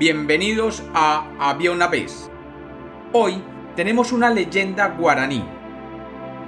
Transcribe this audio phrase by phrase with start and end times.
[0.00, 2.30] Bienvenidos a Había una vez.
[3.12, 3.42] Hoy
[3.76, 5.44] tenemos una leyenda guaraní.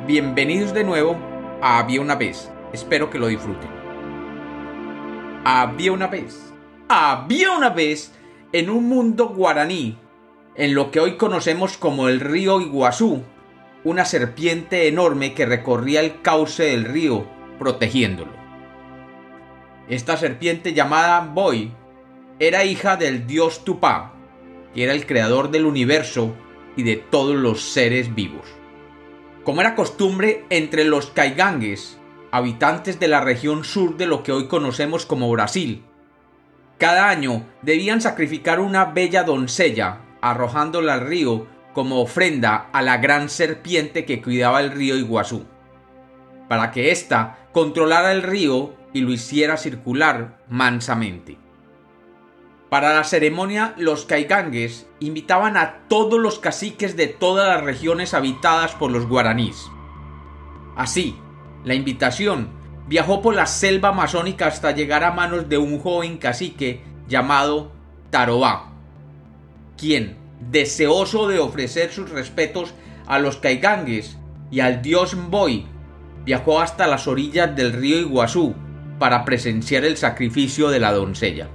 [0.06, 1.18] Bienvenidos de nuevo
[1.60, 2.50] a Había una vez.
[2.72, 3.68] Espero que lo disfruten.
[5.44, 6.50] Había una vez.
[6.88, 8.14] Había una vez
[8.54, 9.98] en un mundo guaraní,
[10.54, 13.22] en lo que hoy conocemos como el río Iguazú,
[13.84, 17.26] una serpiente enorme que recorría el cauce del río,
[17.58, 18.32] protegiéndolo.
[19.90, 21.70] Esta serpiente llamada Boy
[22.42, 24.14] era hija del dios Tupá,
[24.74, 26.34] que era el creador del universo
[26.74, 28.48] y de todos los seres vivos.
[29.44, 32.00] Como era costumbre entre los caigangues,
[32.32, 35.84] habitantes de la región sur de lo que hoy conocemos como Brasil,
[36.78, 43.28] cada año debían sacrificar una bella doncella, arrojándola al río como ofrenda a la gran
[43.28, 45.46] serpiente que cuidaba el río Iguazú,
[46.48, 51.41] para que ésta controlara el río y lo hiciera circular mansamente.
[52.72, 58.74] Para la ceremonia, los caigangues invitaban a todos los caciques de todas las regiones habitadas
[58.74, 59.70] por los guaraníes.
[60.74, 61.14] Así,
[61.64, 62.48] la invitación
[62.88, 67.72] viajó por la selva amazónica hasta llegar a manos de un joven cacique llamado
[68.08, 68.72] Tarobá,
[69.76, 70.16] quien,
[70.50, 72.72] deseoso de ofrecer sus respetos
[73.06, 74.16] a los caigangues
[74.50, 75.66] y al dios Mboy,
[76.24, 78.54] viajó hasta las orillas del río Iguazú
[78.98, 81.50] para presenciar el sacrificio de la doncella.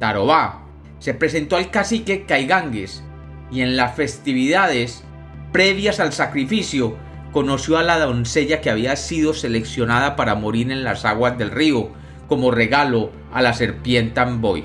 [0.00, 0.62] Tarobá
[0.98, 3.04] se presentó al cacique Caigangues
[3.52, 5.04] y en las festividades
[5.52, 6.96] previas al sacrificio
[7.32, 11.90] conoció a la doncella que había sido seleccionada para morir en las aguas del río
[12.28, 14.64] como regalo a la serpiente Amboy.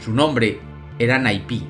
[0.00, 0.60] Su nombre
[1.00, 1.66] era Naipí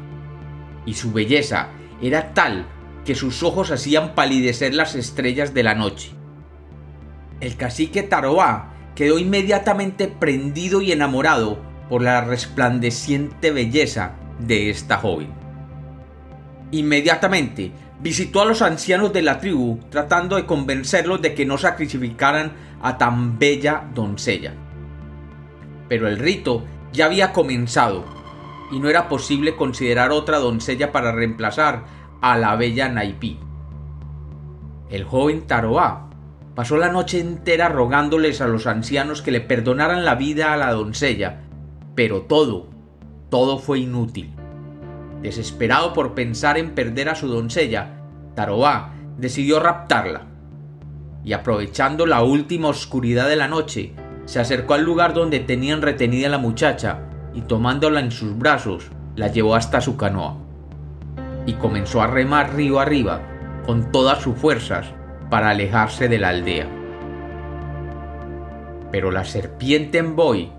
[0.85, 1.71] y su belleza
[2.03, 2.67] era tal
[3.07, 6.11] que sus ojos hacían palidecer las estrellas de la noche.
[7.41, 15.29] El cacique Tarobá quedó inmediatamente prendido y enamorado por la resplandeciente belleza de esta joven.
[16.71, 22.53] Inmediatamente visitó a los ancianos de la tribu tratando de convencerlos de que no sacrificaran
[22.83, 24.53] a tan bella doncella.
[25.89, 28.05] Pero el rito ya había comenzado
[28.71, 31.85] y no era posible considerar otra doncella para reemplazar
[32.21, 33.39] a la bella Naipí.
[34.91, 36.11] El joven Taroá
[36.55, 40.73] pasó la noche entera rogándoles a los ancianos que le perdonaran la vida a la
[40.73, 41.48] doncella
[41.99, 42.69] pero todo,
[43.29, 44.31] todo fue inútil.
[45.21, 48.05] Desesperado por pensar en perder a su doncella,
[48.37, 50.27] Tarobá decidió raptarla.
[51.25, 53.95] Y aprovechando la última oscuridad de la noche,
[54.27, 57.01] se acercó al lugar donde tenían retenida a la muchacha
[57.35, 60.37] y tomándola en sus brazos, la llevó hasta su canoa.
[61.47, 63.23] Y comenzó a remar río arriba
[63.67, 64.87] con todas sus fuerzas
[65.31, 66.69] para alejarse de la aldea.
[68.93, 70.53] Pero la serpiente en Boy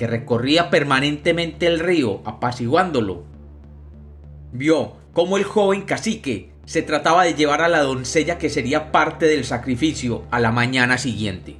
[0.00, 3.24] que recorría permanentemente el río apaciguándolo.
[4.50, 9.26] Vio cómo el joven cacique se trataba de llevar a la doncella que sería parte
[9.26, 11.58] del sacrificio a la mañana siguiente.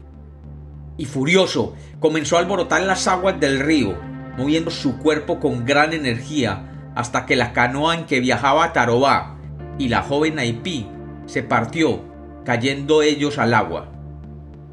[0.96, 3.94] Y furioso, comenzó a alborotar las aguas del río,
[4.38, 9.36] moviendo su cuerpo con gran energía hasta que la canoa en que viajaba Tarobá
[9.76, 10.86] y la joven Naipí
[11.26, 12.00] se partió,
[12.46, 13.92] cayendo ellos al agua.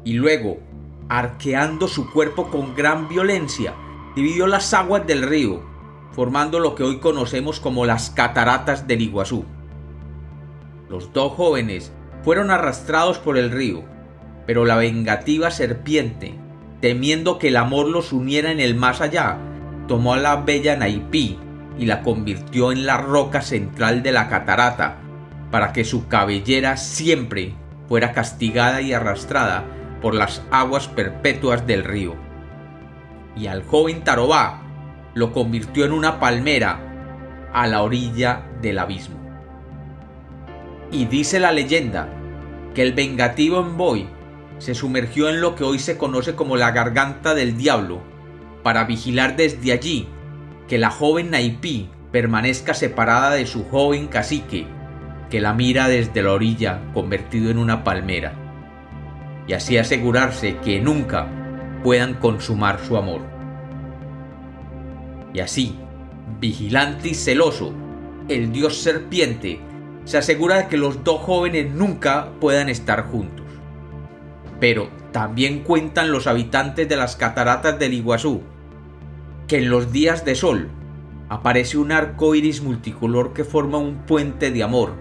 [0.04, 0.58] Y luego,
[1.08, 3.74] arqueando su cuerpo con gran violencia,
[4.14, 5.62] dividió las aguas del río,
[6.12, 9.44] formando lo que hoy conocemos como las cataratas del Iguazú.
[10.88, 11.92] Los dos jóvenes
[12.22, 13.84] fueron arrastrados por el río,
[14.46, 16.34] pero la vengativa serpiente,
[16.80, 19.38] temiendo que el amor los uniera en el más allá,
[19.86, 21.38] tomó a la bella Naipí
[21.78, 24.96] y la convirtió en la roca central de la catarata,
[25.50, 27.54] para que su cabellera siempre
[27.88, 29.64] fuera castigada y arrastrada
[30.00, 32.14] por las aguas perpetuas del río.
[33.36, 34.62] Y al joven Tarobá
[35.14, 36.80] lo convirtió en una palmera
[37.52, 39.16] a la orilla del abismo.
[40.90, 42.08] Y dice la leyenda
[42.74, 44.08] que el vengativo Envoy
[44.58, 48.00] se sumergió en lo que hoy se conoce como la garganta del diablo,
[48.62, 50.08] para vigilar desde allí
[50.66, 54.66] que la joven Naipí permanezca separada de su joven cacique,
[55.30, 58.47] que la mira desde la orilla convertido en una palmera
[59.48, 61.26] y así asegurarse que nunca
[61.82, 63.22] puedan consumar su amor.
[65.32, 65.78] Y así,
[66.38, 67.72] vigilante y celoso,
[68.28, 69.60] el dios serpiente
[70.04, 73.46] se asegura de que los dos jóvenes nunca puedan estar juntos.
[74.60, 78.42] Pero también cuentan los habitantes de las cataratas del Iguazú
[79.46, 80.68] que en los días de sol
[81.30, 84.92] aparece un arco iris multicolor que forma un puente de amor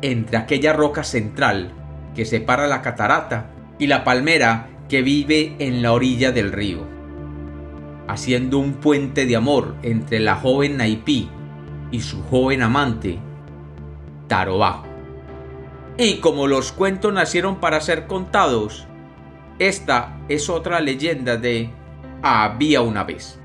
[0.00, 1.72] entre aquella roca central
[2.14, 6.92] que separa la catarata y la palmera que vive en la orilla del río.
[8.06, 11.30] haciendo un puente de amor entre la joven Naipí
[11.90, 13.18] y su joven amante,
[14.28, 14.84] Tarobá.
[15.96, 18.86] Y como los cuentos nacieron para ser contados,
[19.58, 21.70] esta es otra leyenda de
[22.22, 23.40] Había una vez.